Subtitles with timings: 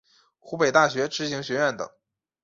[0.39, 1.87] 湖北大学知行学院等